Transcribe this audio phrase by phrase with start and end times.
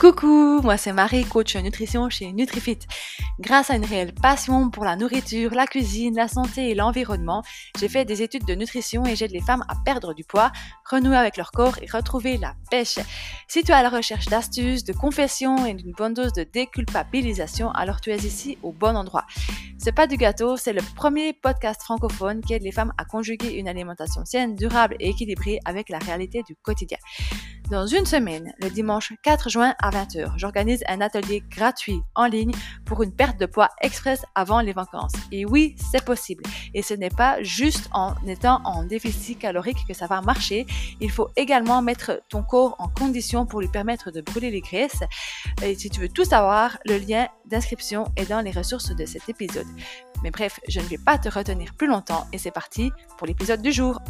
[0.00, 2.78] Coucou, moi c'est Marie, coach nutrition chez NutriFit.
[3.40, 7.42] Grâce à une réelle passion pour la nourriture, la cuisine, la santé et l'environnement,
[7.78, 10.52] j'ai fait des études de nutrition et j'aide les femmes à perdre du poids,
[10.84, 12.98] renouer avec leur corps et retrouver la pêche.
[13.48, 17.70] Si tu es à la recherche d'astuces, de confessions et d'une bonne dose de déculpabilisation,
[17.70, 19.24] alors tu es ici au bon endroit.
[19.78, 23.54] C'est pas du gâteau, c'est le premier podcast francophone qui aide les femmes à conjuguer
[23.54, 26.98] une alimentation saine, durable et équilibrée avec la réalité du quotidien.
[27.70, 32.50] Dans une semaine, le dimanche 4 juin à 20h, j'organise un atelier gratuit en ligne
[32.84, 35.12] pour une de poids express avant les vacances.
[35.32, 36.42] Et oui, c'est possible.
[36.74, 40.66] Et ce n'est pas juste en étant en déficit calorique que ça va marcher.
[41.00, 45.02] Il faut également mettre ton corps en condition pour lui permettre de brûler les graisses.
[45.62, 49.28] Et si tu veux tout savoir, le lien d'inscription est dans les ressources de cet
[49.28, 49.66] épisode.
[50.22, 53.62] Mais bref, je ne vais pas te retenir plus longtemps et c'est parti pour l'épisode
[53.62, 54.00] du jour.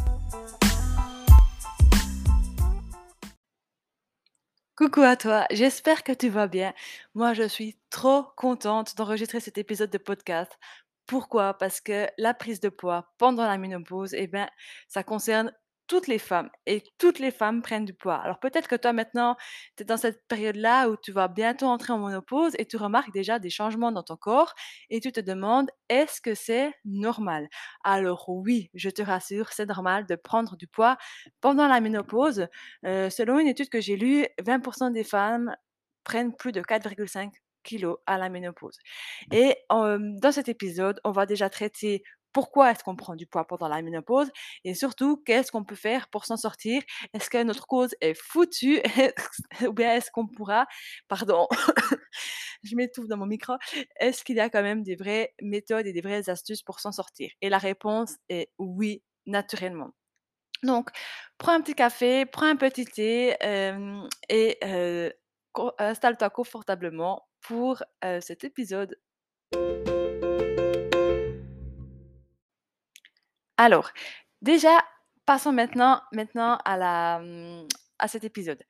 [4.75, 6.73] Coucou à toi, j'espère que tu vas bien.
[7.13, 10.57] Moi, je suis trop contente d'enregistrer cet épisode de podcast.
[11.05, 11.53] Pourquoi?
[11.57, 14.49] Parce que la prise de poids pendant la ménopause, eh bien,
[14.87, 15.53] ça concerne
[15.87, 18.15] toutes les femmes et toutes les femmes prennent du poids.
[18.15, 19.35] Alors peut-être que toi maintenant,
[19.77, 23.11] tu es dans cette période-là où tu vas bientôt entrer en ménopause et tu remarques
[23.11, 24.53] déjà des changements dans ton corps
[24.89, 27.47] et tu te demandes est-ce que c'est normal?
[27.83, 30.97] Alors oui, je te rassure, c'est normal de prendre du poids
[31.41, 32.47] pendant la ménopause.
[32.85, 35.55] Euh, selon une étude que j'ai lue, 20% des femmes
[36.03, 37.31] prennent plus de 4,5
[37.63, 38.77] kilos à la ménopause.
[39.31, 43.67] Et dans cet épisode, on va déjà traiter pourquoi est-ce qu'on prend du poids pendant
[43.67, 44.29] la ménopause
[44.63, 46.81] et surtout qu'est-ce qu'on peut faire pour s'en sortir?
[47.13, 48.81] Est-ce que notre cause est foutue?
[49.67, 50.65] Ou bien est-ce qu'on pourra,
[51.07, 51.47] pardon,
[52.63, 53.53] je m'étouffe dans mon micro,
[53.99, 56.91] est-ce qu'il y a quand même des vraies méthodes et des vraies astuces pour s'en
[56.91, 57.31] sortir?
[57.41, 59.91] Et la réponse est oui, naturellement.
[60.63, 60.89] Donc,
[61.37, 63.35] prends un petit café, prends un petit thé
[64.29, 64.59] et
[65.79, 67.83] installe-toi confortablement pour
[68.19, 68.95] cet épisode.
[73.61, 73.91] Alors,
[74.41, 74.83] déjà,
[75.27, 76.01] passons maintenant,
[77.19, 77.67] mmh,
[77.99, 78.63] à cet épisode.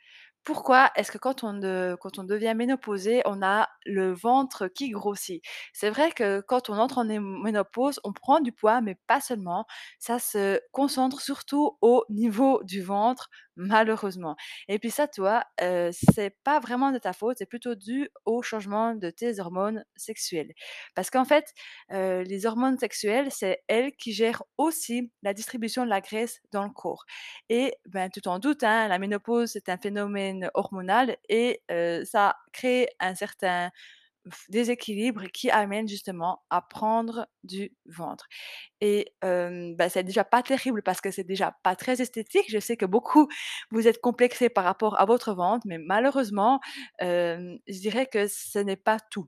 [0.44, 1.60] Pourquoi est-ce que quand on,
[1.98, 5.44] quand on devient ménopausé, on a le ventre qui grossit?
[5.72, 9.66] C'est vrai que quand on entre en ménopause, on prend du poids, mais pas seulement.
[10.00, 14.36] Ça se concentre surtout au niveau du ventre, malheureusement.
[14.68, 18.42] Et puis ça, toi, euh, c'est pas vraiment de ta faute, c'est plutôt dû au
[18.42, 20.52] changement de tes hormones sexuelles.
[20.96, 21.54] Parce qu'en fait,
[21.92, 26.64] euh, les hormones sexuelles, c'est elles qui gèrent aussi la distribution de la graisse dans
[26.64, 27.06] le corps.
[27.50, 31.62] Et ben, tu t'en doutes, hein, la ménopause, c'est un phénomène hormonal et
[32.06, 33.72] ça crée un certain
[34.50, 38.28] déséquilibre qui amène justement à prendre du ventre.
[38.80, 42.46] Et bah, c'est déjà pas terrible parce que c'est déjà pas très esthétique.
[42.48, 43.28] Je sais que beaucoup
[43.72, 46.60] vous êtes complexés par rapport à votre ventre, mais malheureusement,
[47.00, 49.28] je dirais que ce n'est pas tout.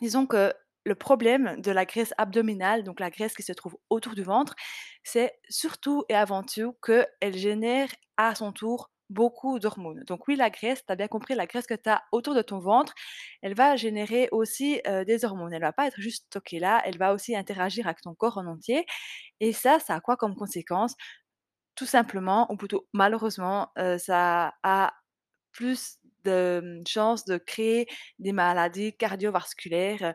[0.00, 0.52] Disons que
[0.84, 4.54] le problème de la graisse abdominale, donc la graisse qui se trouve autour du ventre,
[5.02, 10.02] c'est surtout et avant tout qu'elle génère à son tour beaucoup d'hormones.
[10.04, 12.42] Donc oui, la graisse, tu as bien compris, la graisse que tu as autour de
[12.42, 12.94] ton ventre,
[13.42, 15.52] elle va générer aussi des hormones.
[15.52, 18.46] Elle va pas être juste stockée là, elle va aussi interagir avec ton corps en
[18.46, 18.84] entier.
[19.40, 20.94] Et ça, ça a quoi comme conséquence?
[21.74, 23.68] Tout simplement, ou plutôt malheureusement,
[23.98, 24.94] ça a
[25.52, 27.86] plus de chances de créer
[28.18, 30.14] des maladies cardiovasculaires,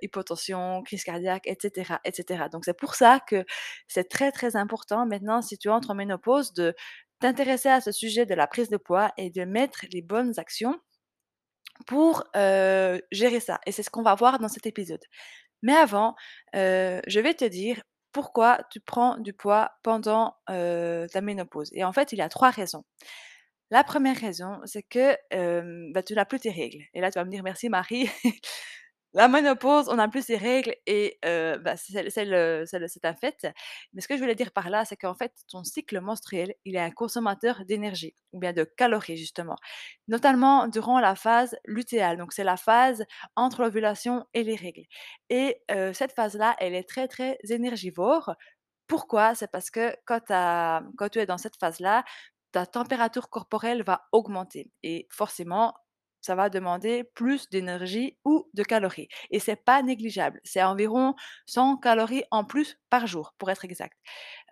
[0.00, 2.44] hypotension, crise cardiaque, etc., etc.
[2.50, 3.44] Donc c'est pour ça que
[3.86, 6.74] c'est très très important maintenant, si tu entres en ménopause, de
[7.20, 10.80] t'intéresser à ce sujet de la prise de poids et de mettre les bonnes actions
[11.86, 13.60] pour gérer ça.
[13.66, 15.02] Et c'est ce qu'on va voir dans cet épisode.
[15.62, 16.14] Mais avant,
[16.54, 17.82] je vais te dire
[18.12, 21.70] pourquoi tu prends du poids pendant ta ménopause.
[21.74, 22.84] Et en fait, il y a trois raisons.
[23.70, 25.16] La première raison, c'est que
[25.92, 26.82] bah, tu n'as plus tes règles.
[26.92, 28.10] Et là, tu vas me dire merci Marie.
[29.12, 33.46] La ménopause, on a plus ses règles et bah, c'est un fait.
[33.92, 36.76] Mais ce que je voulais dire par là, c'est qu'en fait, ton cycle menstruel, il
[36.76, 39.56] est un consommateur d'énergie ou bien de calories justement,
[40.06, 42.18] notamment durant la phase lutéale.
[42.18, 43.04] Donc c'est la phase
[43.34, 44.84] entre l'ovulation et les règles.
[45.28, 45.60] Et
[45.92, 48.34] cette phase-là, elle est très très énergivore.
[48.86, 49.34] Pourquoi?
[49.34, 52.04] C'est parce que quand tu es dans cette phase-là,
[52.52, 55.74] ta température corporelle va augmenter et forcément
[56.20, 59.08] ça va demander plus d'énergie ou de calories.
[59.30, 60.40] Et c'est pas négligeable.
[60.44, 61.14] C'est environ
[61.46, 63.96] 100 calories en plus par jour, pour être exact.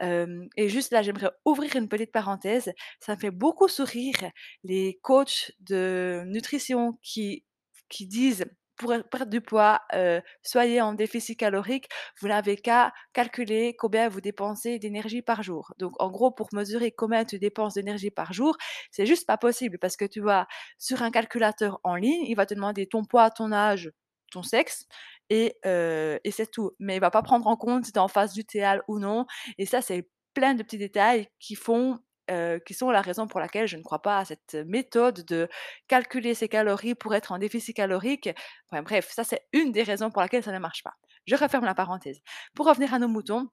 [0.00, 2.72] et juste là, j'aimerais ouvrir une petite parenthèse.
[3.00, 4.30] Ça me fait beaucoup sourire
[4.64, 7.44] les coachs de nutrition qui,
[7.88, 8.44] qui disent
[8.78, 11.88] pour, perdre du poids, heu, soyez en déficit calorique,
[12.20, 15.72] vous n'avez qu'à calculer combien vous dépensez d'énergie par jour.
[15.78, 18.56] Donc en gros, pour mesurer combien tu dépenses d'énergie par jour,
[18.90, 20.46] c'est juste pas possible parce que tu vas
[20.78, 23.90] sur un calculateur en ligne, il va te demander ton poids, ton âge,
[24.30, 24.86] ton sexe
[25.30, 26.72] et heu et c'est tout.
[26.78, 29.26] Mais il va pas prendre en compte si tu es en phase lutéale ou non
[29.58, 31.98] et ça, c'est plein de petits détails qui font,
[32.30, 35.48] heu, qui sont la raison pour laquelle je ne crois pas à cette méthode de
[35.88, 38.30] calculer ses calories pour être en déficit calorique.
[38.72, 40.94] Bref, ça c'est une des raisons pour laquelle ça ne marche pas.
[41.26, 42.20] Je referme la parenthèse.
[42.54, 43.48] Pour revenir à nos moutons,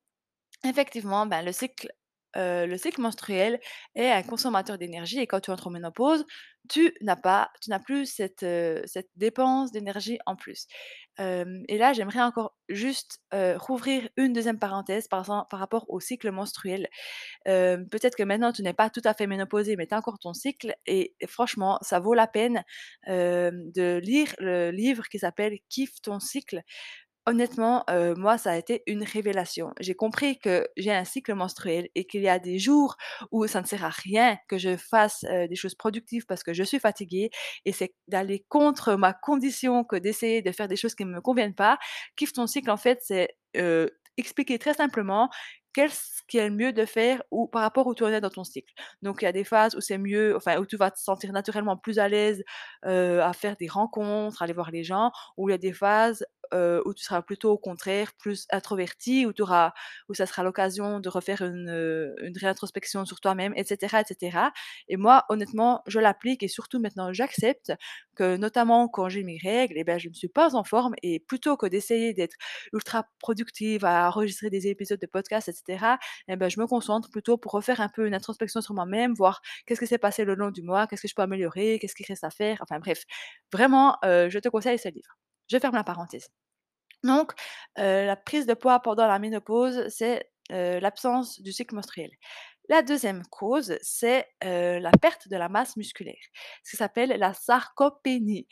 [0.66, 1.90] effectivement, ben, le cycle,
[2.38, 3.60] heu, le cycle menstruel
[3.96, 6.26] est un consommateur d'énergie et quand tu entres en ménopause,
[6.70, 10.68] tu n'as pas tu n'as plus cette, heu, cette dépense d'énergie en plus.
[11.18, 13.20] Hem et là, j'aimerais encore juste,
[13.58, 16.88] rouvrir une deuxième parenthèse par rapport au cycle menstruel.
[17.46, 20.34] Peut-être que maintenant tu n'es pas tout à fait ménopausée, mais tu as encore ton
[20.34, 22.64] cycle et franchement, ça vaut la peine,
[23.08, 26.62] de lire le livre qui s'appelle «Kiffe ton cycle».
[27.28, 29.74] Honnêtement, heu, moi, ça a été une révélation.
[29.80, 32.98] J'ai compris que j'ai un cycle menstruel et qu'il y a des jours
[33.32, 36.54] où ça ne sert à rien que je fasse, heu, des choses productives parce que
[36.54, 37.32] je suis fatiguée
[37.66, 41.22] et c'est d'aller contre ma condition que d'essayer de faire des choses qui ne me
[41.22, 41.80] conviennent pas.
[42.16, 45.30] Kiffe ton cycle, en fait, c'est, heu, expliquer très simplement
[45.74, 48.30] qu'est-ce qui est le mieux de faire ou par rapport où tu en es dans
[48.30, 48.74] ton cycle.
[49.02, 51.34] Donc il y a des phases où c'est mieux, enfin où tu vas te sentir
[51.34, 52.42] naturellement plus à l'aise,
[52.84, 56.82] à faire des rencontres, aller voir les gens, ou il y a des phases, heu,
[56.86, 59.74] où tu seras plutôt au contraire plus introverti, où tu auras
[60.10, 64.04] où ça sera l'occasion de refaire une, heu, une réintrospection sur toi-même et cetera
[64.88, 67.72] et moi honnêtement, je l'applique et surtout maintenant j'accepte
[68.16, 71.20] que notamment quand j'ai mes règles et ben, je ne suis pas en forme et
[71.20, 72.36] plutôt que d'essayer d'être
[72.74, 77.10] ultra productive à enregistrer des épisodes de podcast et cetera et ben, je me concentre
[77.10, 80.36] plutôt pour refaire un peu une introspection sur moi-même, voir qu'est-ce qui s'est passé le
[80.36, 83.04] long du mois, qu'est-ce que je peux améliorer, qu'est-ce qui reste à faire, enfin bref.
[83.52, 85.16] Vraiment, heu, je te conseille ce livre.
[85.48, 86.30] Je ferme la parenthèse.
[87.04, 87.34] Donc,
[87.78, 92.12] la prise de poids pendant la ménopause, c'est, l'absence du cycle menstruel.
[92.68, 96.16] La deuxième cause, c'est, la perte de la masse musculaire,
[96.64, 98.48] ce qui s'appelle la sarcopénie.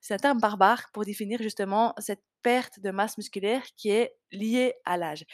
[0.00, 4.74] C'est un terme barbare pour définir justement cette perte de masse musculaire qui est liée
[4.84, 5.24] à l'âge.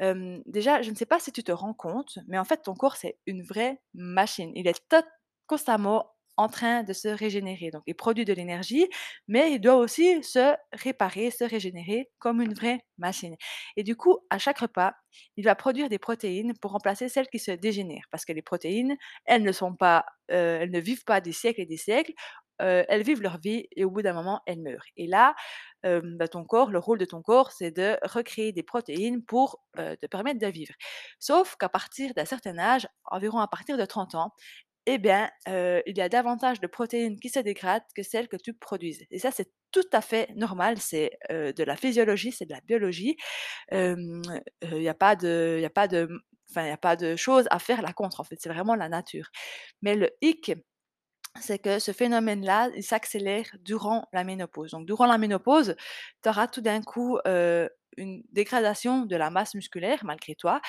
[0.00, 2.96] Déjà, je ne sais pas si tu te rends compte, mais en fait, ton corps,
[2.96, 4.50] c'est une vraie machine.
[4.54, 4.82] Il est
[5.46, 7.70] constamment en train de se régénérer.
[7.70, 8.88] Donc, il produit de l'énergie,
[9.28, 13.36] mais il doit aussi se réparer, se régénérer comme une vraie machine.
[13.76, 14.94] Et du coup, à chaque repas,
[15.36, 18.06] il va produire des protéines pour remplacer celles qui se dégénèrent.
[18.10, 18.96] Parce que les protéines,
[19.26, 22.12] elles ne sont pas, heu, elles ne vivent pas des siècles et des siècles.
[22.62, 24.84] Heu, elles vivent leur vie et au bout d'un moment, elles meurent.
[24.96, 25.34] Et là,
[25.84, 29.96] bah, ton corps, le rôle de ton corps, c'est de recréer des protéines pour, heu,
[30.00, 30.72] te permettre de vivre.
[31.18, 34.32] Sauf qu'à partir d'un certain âge, environ à partir de 30 ans,
[34.86, 38.54] eh bien, il y a davantage de protéines qui se dégradent que celles que tu
[38.54, 39.04] produises.
[39.10, 43.16] Et ça, c'est tout à fait normal, c'est, de la physiologie, c'est de la biologie.
[43.72, 44.22] Il
[44.62, 46.08] y a pas de a pas de,
[47.00, 49.28] de chose à faire là contre, en fait, c'est vraiment la nature.
[49.82, 50.52] Mais le hic,
[51.40, 54.70] c'est que ce phénomène-là, il s'accélère durant la ménopause.
[54.70, 55.74] Donc durant la ménopause,
[56.22, 57.18] tu auras tout d'un coup,
[57.96, 60.60] une dégradation de la masse musculaire malgré toi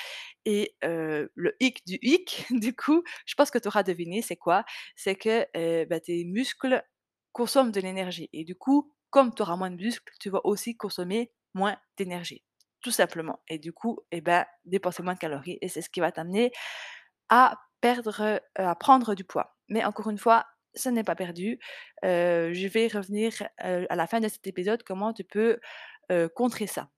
[0.44, 4.64] et le hic du hic, du coup, je pense que tu auras deviné c'est quoi?
[4.96, 6.82] C'est que, bah, tes muscles
[7.32, 10.76] consomment de l'énergie et du coup, comme tu auras moins de muscles, tu vas aussi
[10.76, 12.44] consommer moins d'énergie,
[12.82, 16.00] tout simplement et du coup, et ben, dépenser moins de calories et c'est ce qui
[16.00, 16.52] va t'amener
[17.28, 19.56] à perdre, à prendre du poids.
[19.68, 21.58] Mais encore une fois, ce n'est pas perdu.
[22.02, 25.58] Je vais revenir, à la fin de cet épisode, comment tu peux,
[26.34, 26.88] contrer ça.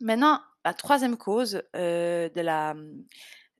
[0.00, 3.04] Maintenant, la troisième cause, heu, de la, mmh,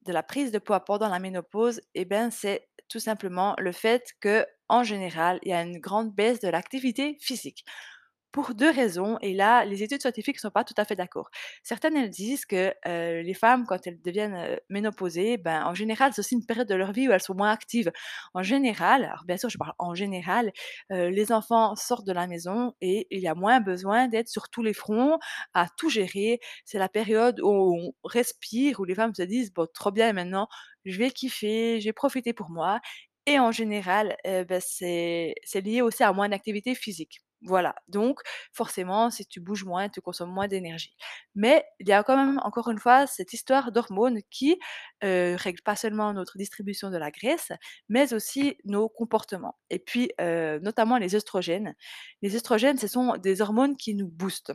[0.07, 4.05] de la prise de poids pendant la ménopause et ben, c'est tout simplement le fait
[4.23, 7.65] qu'en général, il y a une grande baisse de l'activité physique.
[8.35, 11.31] Pour 2 raisons et là, les études scientifiques ne sont pas tout à fait d'accord.
[11.63, 16.35] Certaines, elles disent que, les femmes quand elles deviennent, ménopausées, ben, en général, c'est aussi
[16.35, 17.93] une période de leur vie où elles sont moins actives.
[18.35, 20.51] En général, alors bien sûr, je parle en général,
[20.91, 24.63] les enfants sortent de la maison et il y a moins besoin d'être sur tous
[24.65, 25.19] les fronts,
[25.55, 26.41] à tout gérer.
[26.65, 27.49] C'est la période où
[27.79, 30.49] on respire, où les femmes se disent: «Bon, trop bien maintenant,
[30.85, 32.81] je vais kiffer, je vais profiter pour moi»
[33.27, 34.17] et en général,
[34.49, 37.21] bah, c'est c'est lié aussi à moins d'activité physique.
[37.47, 38.21] Voilà, donc
[38.55, 40.97] forcément, si tu bouges moins, tu consommes moins d'énergie.
[41.35, 44.59] Mais il y a quand même, encore une fois, cette histoire d'hormones qui,
[45.05, 47.53] heu, règle pas seulement notre distribution de la graisse,
[47.91, 50.11] mais aussi nos comportements et puis,
[50.63, 51.75] notamment les œstrogènes.
[52.23, 54.53] Les œstrogènes, ce sont des hormones qui nous boostent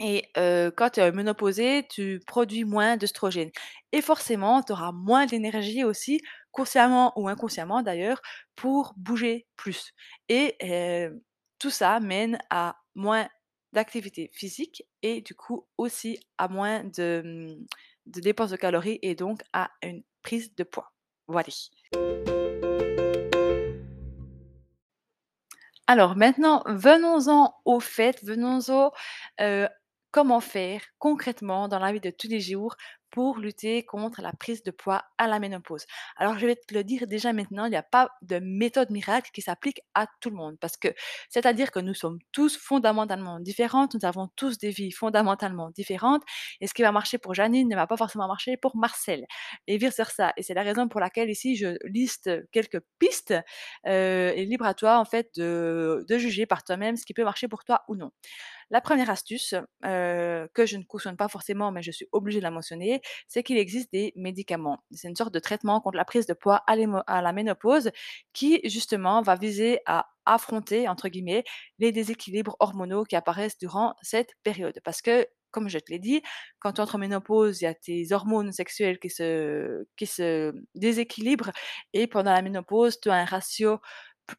[0.00, 0.30] et
[0.76, 3.50] quand tu es ménopausée, tu produis moins d'œstrogènes
[3.92, 6.20] et forcément, tu auras moins d'énergie aussi,
[6.52, 8.20] consciemment ou inconsciemment d'ailleurs,
[8.56, 9.92] pour bouger plus
[10.28, 10.56] et
[11.64, 13.26] tout ça mène à moins
[13.72, 17.66] d'activité physique et du coup aussi à moins de, mmh,
[18.04, 20.92] de dépenses de calories et donc à une prise de poids.
[21.26, 21.48] Voilà.
[25.86, 28.92] Alors maintenant, venons-en au fait, venons-en,
[30.10, 32.76] comment faire concrètement dans la vie de tous les jours
[33.14, 35.86] pour lutter contre la prise de poids à la ménopause?
[36.16, 39.30] Alors je vais te le dire déjà maintenant, il n'y a pas de méthode miracle
[39.32, 40.88] qui s'applique à tout le monde parce que
[41.30, 46.22] c'est-à-dire que nous sommes tous fondamentalement différentes, nous avons tous des vies fondamentalement différentes
[46.60, 49.26] et ce qui va marcher pour Janine ne va pas forcément marcher pour Marcel
[49.68, 53.34] et vice versa et c'est la raison pour laquelle ici je liste quelques pistes
[53.86, 57.24] Heu et libre à toi en fait de de juger par toi-même ce qui peut
[57.24, 58.10] marcher pour toi ou non.
[58.70, 59.54] La première astuce,
[59.84, 63.42] heu, que je ne cautionne pas forcément, mais je suis obligée de la mentionner, c'est
[63.42, 64.78] qu'il existe des médicaments.
[64.92, 66.76] C'est une sorte de traitement contre la prise de poids à
[67.22, 67.90] la ménopause
[68.32, 71.44] qui justement va viser à «affronter» entre guillemets
[71.78, 74.80] les déséquilibres hormonaux qui apparaissent durant cette période.
[74.84, 76.22] Parce que, comme je te l'ai dit,
[76.60, 80.52] quand tu entres en ménopause, il y a tes hormones sexuelles qui se qui se
[80.74, 81.50] déséquilibrent
[81.92, 83.78] et pendant la ménopause, tu as un ratio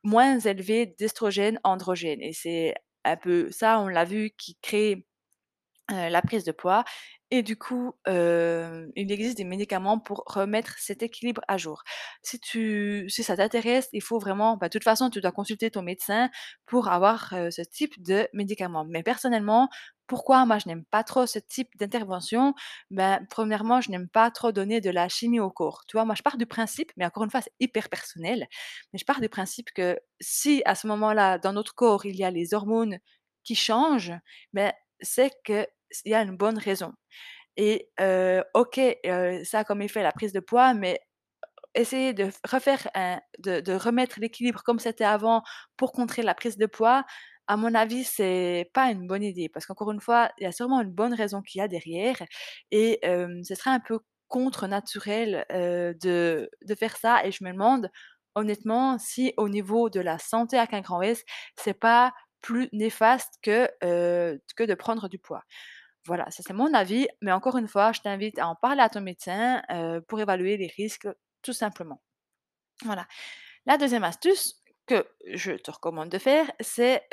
[0.03, 5.05] moins élevé d'estrogène, androgène et c'est un peu ça, on l'a vu, qui crée,
[5.91, 6.83] heu, la prise de poids
[7.31, 11.83] et du coup, heu, il existe des médicaments pour remettre cet équilibre à jour.
[12.23, 15.71] Si tu si ça t'intéresse, il faut vraiment bah, de toute façon, tu dois consulter
[15.71, 16.29] ton médecin
[16.65, 18.85] pour avoir, heu, ce type de médicament.
[18.85, 19.69] Mais personnellement,
[20.07, 22.53] pourquoi moi je n'aime pas trop ce type d'intervention?
[22.91, 25.83] Ben, premièrement, je n'aime pas trop donner de la chimie au corps.
[25.87, 26.05] Tu vois?
[26.05, 28.47] Moi, je pars du principe, mais encore une fois, c'est hyper personnel,
[28.93, 32.23] mais je pars du principe que si à ce moment-là, dans notre corps, il y
[32.23, 32.99] a les hormones
[33.43, 34.13] qui changent,
[34.53, 35.31] ben, c'est
[36.03, 36.93] qu'il y a une bonne raison.
[37.57, 37.89] Et
[38.55, 38.79] OK,
[39.45, 40.99] ça a comme effet la prise de poids, mais
[41.75, 45.43] essayer de refaire un de remettre l'équilibre comme c'était avant
[45.77, 47.05] pour contrer la prise de poids,
[47.47, 49.49] à mon avis, c'est pas une bonne idée.
[49.49, 52.17] Parce qu'encore une fois, il y a sûrement une bonne raison qu'il y a derrière
[52.71, 57.89] et ce serait un peu contre naturel, de de faire ça et je me demande
[58.35, 61.23] honnêtement si au niveau de la santé avec un grand S,
[61.57, 65.43] c'est pas plus néfaste que, que de prendre du poids.
[66.05, 68.89] Voilà, ça c'est mon avis, mais encore une fois, je t'invite à en parler à
[68.89, 71.07] ton médecin, heu, pour évaluer les risques,
[71.41, 72.01] tout simplement.
[72.85, 73.07] Voilà.
[73.65, 77.03] La deuxième astuce que je te recommande de faire, c'est,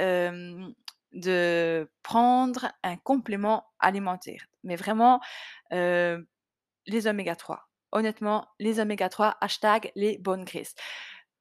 [1.13, 4.47] de prendre un complément alimentaire.
[4.65, 5.21] Mais vraiment,
[5.71, 7.69] les oméga 3.
[7.93, 10.75] Honnêtement, les oméga 3, hashtag les bonnes graisses.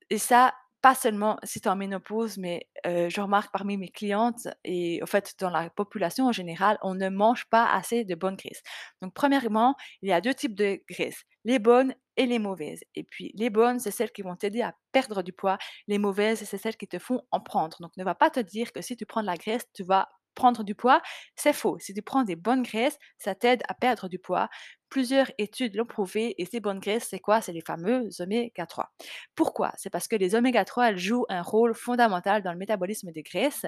[0.09, 4.47] Et ça, pas seulement si tu es en ménopause, mais je remarque parmi mes clientes
[4.63, 8.35] et en fait dans la population en général, on ne mange pas assez de bonnes
[8.35, 8.63] graisses.
[9.01, 12.83] Donc premièrement, il y a 2 types de graisses, les bonnes et les mauvaises.
[12.95, 15.57] Et puis les bonnes, c'est celles qui vont t'aider à perdre du poids,
[15.87, 17.77] les mauvaises, c'est celles qui te font en prendre.
[17.79, 20.09] Donc ne va pas te dire que si tu prends de la graisse, tu vas
[20.33, 21.01] prendre du poids,
[21.35, 21.77] c'est faux.
[21.79, 24.49] Si tu prends des bonnes graisses, ça t'aide à perdre du poids.
[24.91, 27.41] Plusieurs études l'ont prouvé et ces bonnes graisses, c'est quoi?
[27.41, 28.91] C'est les fameux oméga 3.
[29.35, 29.71] Pourquoi?
[29.77, 33.23] C'est parce que les oméga 3, elles jouent un rôle fondamental dans le métabolisme des
[33.23, 33.65] graisses.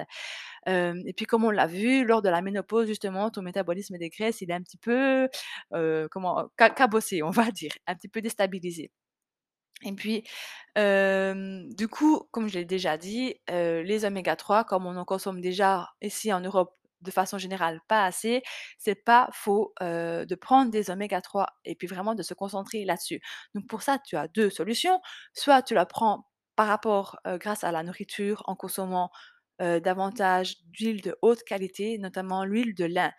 [0.66, 4.42] Et puis comme on l'a vu, lors de la ménopause justement, ton métabolisme des graisses,
[4.42, 5.28] il est un petit peu,
[6.10, 6.50] comment?
[6.58, 8.90] Ca cabossé, on va dire, un petit peu déstabilisé.
[9.82, 10.24] Et puis,
[10.76, 15.88] du coup, comme je l'ai déjà dit, les oméga 3, comme on en consomme déjà
[16.02, 16.74] ici en Europe
[17.04, 18.42] de façon générale pas assez,
[18.78, 23.20] c'est pas faux, de prendre des oméga 3 et puis vraiment de se concentrer là-dessus.
[23.54, 25.00] Donc pour ça, tu as 2 solutions.
[25.34, 29.10] Soit tu la prends par rapport, grâce à la nourriture en consommant,
[29.60, 33.12] davantage d'huile de haute qualité, notamment l'huile de lin.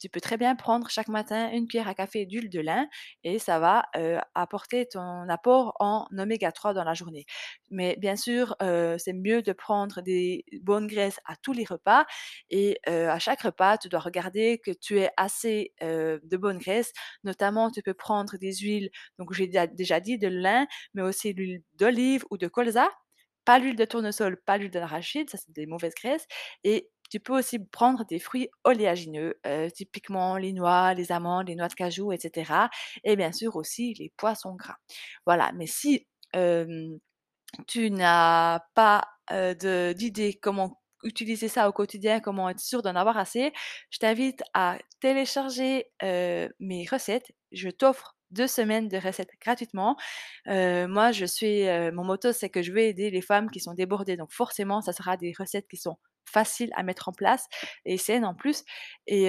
[0.00, 2.86] Tu peux très bien prendre chaque matin une cuillère à café d'huile de lin
[3.24, 3.86] et ça va,
[4.34, 7.24] apporter ton apport en oméga 3 dans la journée.
[7.70, 8.56] Mais bien sûr,
[8.98, 12.04] c'est mieux de prendre des bonnes graisses à tous les repas
[12.50, 16.92] et à chaque repas, tu dois regarder que tu aies assez, de bonnes graisses.
[17.24, 21.32] Notamment, tu peux prendre des huiles, donc j'ai déjà déjà dit de lin, mais aussi
[21.32, 22.88] l'huile d'olive ou de colza.
[23.44, 26.26] Pas l'huile de tournesol, pas l'huile d'arachide, ça c'est des mauvaises graisses
[26.64, 31.56] et tu peux aussi prendre des fruits oléagineux, heu, typiquement les noix, les amandes, les
[31.56, 32.70] noix de cajou et cetera
[33.04, 34.76] et bien sûr aussi les poissons gras.
[35.26, 36.06] Voilà, mais si,
[37.68, 43.52] tu n'as pas, d'idée comment utiliser ça au quotidien, comment être sûr d'en avoir assez,
[43.90, 47.32] je t'invite à télécharger, mes recettes.
[47.52, 49.96] Je t'offre 2 semaines de recettes gratuitement.
[50.46, 54.16] Moi je suis, mon motto c'est que je veux aider les femmes qui sont débordées,
[54.16, 55.96] donc forcément ça sera des recettes qui sont
[56.34, 57.46] faciles à mettre en place
[57.86, 58.64] et saines en plus
[59.06, 59.28] et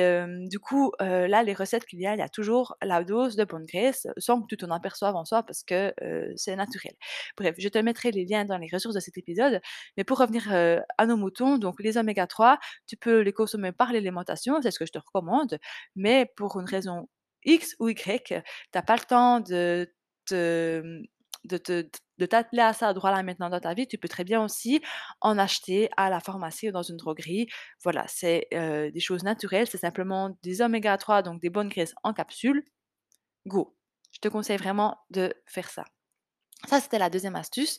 [0.50, 3.44] du coup, là, les recettes qu'il y a, il y a toujours la dose de
[3.46, 5.94] bonne graisse, sans que tu t'en aperçoives en soi parce que,
[6.36, 6.94] c'est naturel.
[7.38, 9.62] Bref, je te mettrai les liens dans les ressources de cet épisode,
[9.98, 10.52] mais pour revenir,
[10.98, 12.58] à nos moutons, donc les oméga 3,
[12.88, 15.60] tu peux les consommer par l'alimentation, c'est ce que je te recommande,
[15.96, 17.08] mais pour une raison
[17.46, 18.34] X ou Y, tu
[18.78, 19.94] as pas le temps de
[20.26, 21.02] te,
[21.46, 21.88] de te
[22.18, 24.82] de t'atteler à ça droit là maintenant dans ta vie, tu peux très bien aussi
[25.22, 27.48] en acheter à la pharmacie ou dans une droguerie.
[27.84, 31.94] Voilà, c'est, heu, des choses naturelles, c'est simplement des oméga 3, donc des bonnes graisses
[32.04, 32.64] en capsule.
[33.48, 33.76] Go!
[34.12, 35.86] Je te conseille vraiment de faire ça.
[36.68, 37.78] Ça, c'était la deuxième astuce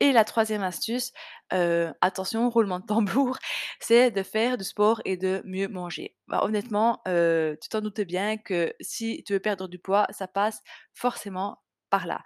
[0.00, 1.12] et la troisième astuce,
[1.54, 3.38] heu, attention, roulement de tambour,
[3.80, 6.16] c'est de faire du sport et de mieux manger.
[6.28, 10.28] Bah, honnêtement, heu, tu t'en doutes bien que si tu veux perdre du poids, ça
[10.28, 10.62] passe
[10.94, 12.22] forcément par là.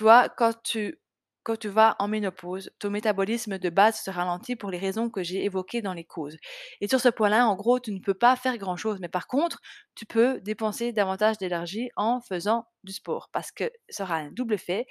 [0.00, 0.98] Vois, quand tu
[1.42, 5.22] quand tu vas en ménopause, ton métabolisme de base se ralentit pour les raisons que
[5.22, 6.36] j'ai évoquées dans les causes.
[6.80, 8.98] Et sur ce point-là, en gros, tu ne peux pas faire grand-chose.
[9.00, 9.60] Mais par contre,
[9.94, 14.54] tu peux dépenser davantage d'énergie en faisant du sport parce que ça aura un double
[14.54, 14.86] effet.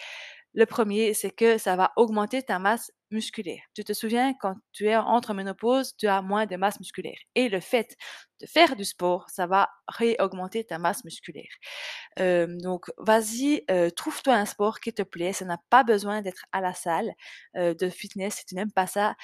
[0.54, 3.62] Le premier, c'est que ça va augmenter ta masse musculaire.
[3.74, 7.18] Tu te souviens, quand tu es entre ménopause, tu as moins de masse musculaire.
[7.34, 7.96] Et le fait
[8.40, 11.50] de faire du sport, ça va réaugmenter ta masse musculaire.
[12.18, 15.34] Donc vas-y, trouve-toi un sport qui te plaît.
[15.34, 17.12] Ça n'a pas besoin d'être à la salle,
[17.56, 19.16] de fitness si tu n'aimes pas ça.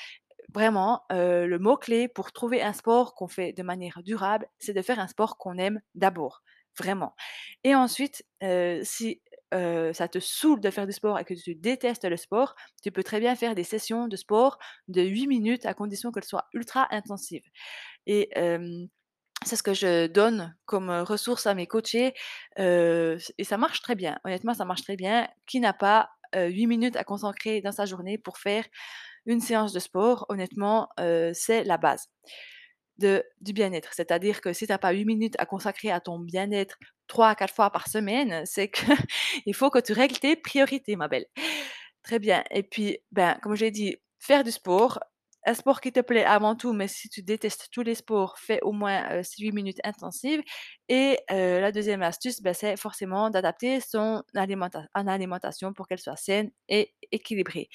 [0.54, 5.00] Vraiment, le mot-clé pour trouver un sport qu'on fait de manière durable, c'est de faire
[5.00, 6.42] un sport qu'on aime d'abord,
[6.78, 7.16] vraiment.
[7.64, 8.26] Et ensuite,
[8.84, 9.22] si,
[9.52, 13.04] ça te saoule de faire du sport et que tu détestes le sport, tu peux
[13.04, 16.88] très bien faire des sessions de sport de 8 minutes à condition qu'elles soient ultra
[16.96, 17.44] intensives.
[18.08, 18.30] Et
[19.46, 22.14] c'est ce que je donne comme, ressource à mes coachés,
[22.58, 24.20] et ça marche très bien.
[24.26, 25.28] Honnêtement, ça marche très bien.
[25.48, 28.66] Qui n'a pas, heu, 8 minutes à consacrer dans sa journée pour faire
[29.26, 30.26] une séance de sport?
[30.30, 30.90] Honnêtement,
[31.34, 32.08] c'est la base
[32.98, 33.94] de du bien-être.
[33.94, 37.36] C'est-à-dire que si tu as pas 8 minutes à consacrer à ton bien-être 3 à
[37.36, 38.82] 4 fois par semaine, c'est que
[39.46, 41.26] il faut que tu règles tes priorités, ma belle.
[42.04, 45.00] Très bien et puis, ben, comme je l'ai dit, faire du sport,
[45.46, 48.60] un sport qui te plaît avant tout, mais si tu détestes tous les sports, fais
[48.62, 50.42] au moins, heu, 6-8 minutes intensives
[50.90, 56.16] et la deuxième astuce, bah, c'est forcément d'adapter son alimenta en alimentation pour qu'elle soit
[56.18, 57.70] saine et équilibrée.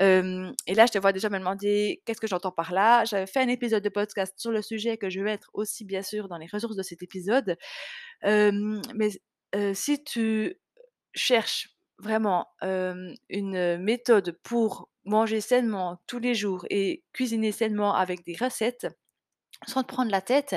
[0.00, 3.04] Et là, je te vois déjà me demander qu'est-ce que j'entends par là?
[3.04, 6.02] J'avais fait un épisode de podcast sur le sujet que je vais mettre aussi bien
[6.02, 7.56] sûr dans les ressources de cet épisode.
[8.24, 9.10] Mais
[9.74, 10.56] si tu
[11.14, 11.68] cherches
[12.04, 18.86] vraiment, une méthode pour manger sainement tous les jours et cuisiner sainement avec des recettes,
[19.66, 20.56] sans te prendre la tête,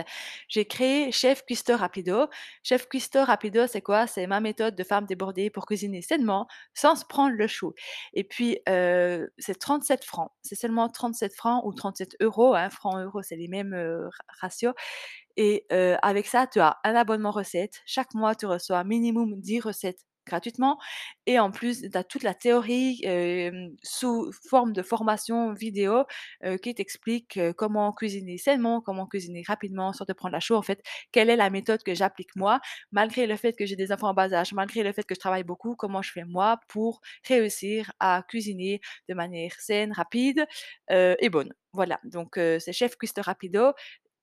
[0.50, 2.28] j'ai créé Chef Cuistot Rapido.
[2.64, 4.06] Chef Cuistot Rapido, c'est quoi?
[4.08, 7.74] C'est ma méthode de femme débordée pour cuisiner sainement, sans se prendre le chou.
[8.14, 10.32] Et puis, c'est 37 francs.
[10.42, 12.56] C'est seulement 37 francs ou 37 euros.
[12.56, 13.76] hein, francs, euros, c'est les mêmes,
[14.42, 14.74] ratios
[15.38, 15.66] et
[16.02, 17.82] avec ça, tu as un abonnement recettes.
[17.86, 20.78] Chaque mois, tu reçois minimum 10 recettes gratuitement
[21.26, 23.02] et en plus, tu as toute la théorie,
[23.84, 26.04] sous forme de formation vidéo,
[26.62, 30.56] qui t'explique, comment cuisiner sainement, comment cuisiner rapidement sans te prendre la chaux.
[30.56, 32.60] En fait, quelle est la méthode que j'applique moi,
[32.92, 35.20] malgré le fait que j'ai des enfants en bas âge, malgré le fait que je
[35.20, 40.46] travaille beaucoup, comment je fais moi pour réussir à cuisiner de manière saine, rapide,
[40.90, 41.54] et bonne.
[41.74, 43.74] Voilà, donc c'est Chef Cuistot Rapido.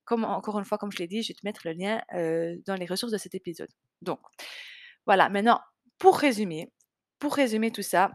[0.06, 2.02] Comme encore une fois, comme je l'ai dit, je vais te mettre le lien,
[2.66, 3.70] dans les ressources de cet épisode.
[4.02, 4.20] Donc
[5.06, 5.60] voilà, maintenant
[5.98, 6.70] pour résumer
[7.20, 8.11] pour résumer tout ça,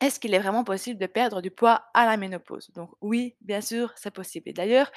[0.00, 2.70] est-ce qu'il est vraiment possible de perdre du poids à la ménopause?
[2.74, 4.90] Donc oui, bien sûr, c'est possible et d'ailleurs,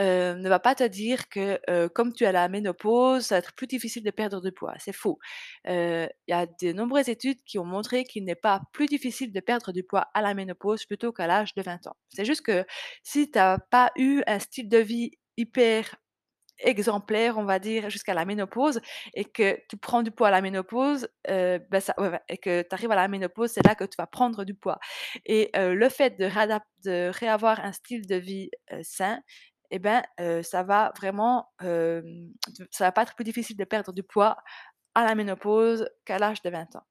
[0.00, 3.38] heu, ne va pas te dire que, heu, comme tu as la ménopause, ça va
[3.40, 5.18] être plus difficile de perdre du poids, c'est faux.
[5.68, 9.32] Heu, il y a de nombreuses études qui ont montré qu'il n'est pas plus difficile
[9.32, 11.96] de perdre du poids à la ménopause plutôt qu'à l'âge de 20 ans.
[12.10, 12.64] C'est juste que
[13.02, 15.96] si tu as pas eu un style de vie hyper
[16.58, 18.80] exemplaire, on va dire, jusqu'à la ménopause
[19.14, 21.60] et que tu prends du poids à la ménopause, ouais,
[21.98, 24.54] ouais et que tu arrives à la ménopause, c'est là que tu vas prendre du
[24.54, 24.78] poids
[25.26, 29.20] et heu, le fait de réavoir un style de vie, heu, sain
[29.70, 30.02] et ben,
[30.42, 34.36] ça va vraiment, ça va pas être plus difficile de perdre du poids
[34.94, 36.84] à la ménopause qu'à l'âge de 20 ans.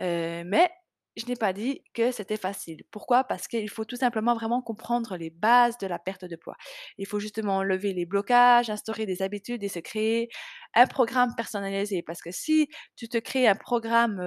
[0.00, 0.70] Mais
[1.16, 2.84] je n'ai pas dit que c'était facile.
[2.90, 3.24] Pourquoi?
[3.24, 6.56] Parce qu'il faut tout simplement vraiment comprendre les bases de la perte de poids.
[6.98, 10.28] Il faut justement lever les blocages, instaurer des habitudes et se créer
[10.76, 12.02] un programme personnalisé.
[12.02, 14.18] Parce que si tu te crées un programme,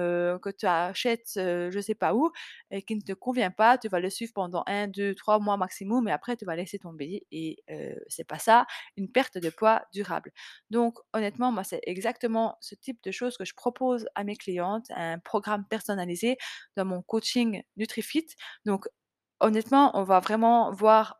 [0.42, 2.30] que tu achètes, je sais pas où
[2.70, 5.56] et qui ne te convient pas, tu vas le suivre pendant un, deux, trois mois
[5.56, 7.56] maximum et après tu vas laisser tomber et
[8.08, 10.32] c'est pas ça, une perte de poids durable.
[10.70, 14.86] Donc honnêtement, moi, c'est exactement ce type de choses que je propose à mes clientes,
[14.90, 16.36] un programme personnalisé
[16.76, 18.26] dans mon coaching NutriFit.
[18.64, 18.88] Donc
[19.40, 21.16] honnêtement, on va vraiment voir,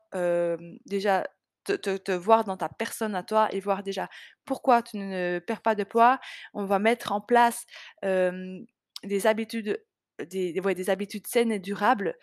[0.87, 1.27] déjà
[1.65, 4.09] te voir dans ta personne à toi et voir déjà
[4.45, 6.19] pourquoi tu ne perds pas de poids.
[6.55, 7.67] On va mettre en place,
[8.03, 9.83] des habitudes,
[10.29, 12.17] des ouais, des habitudes saines et durables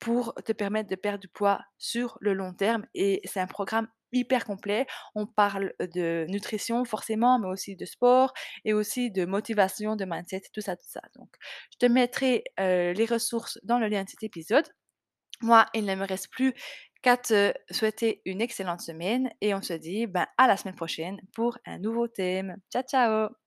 [0.00, 3.88] pour te permettre de perdre du poids sur le long terme et c'est un programme
[4.12, 4.86] hyper complet.
[5.14, 8.32] On parle de nutrition forcément, mais aussi de sport
[8.64, 11.00] et aussi de motivation, de mindset, tout ça, tout ça.
[11.16, 11.28] Donc,
[11.72, 14.66] je te mettrai, les ressources dans le lien de cet épisode.
[15.42, 16.54] Moi, il ne me reste plus
[17.16, 21.58] te souhaiter une excellente semaine et on se dit, ben, à la semaine prochaine pour
[21.66, 22.56] un nouveau thème.
[22.72, 23.45] Ciao, ciao!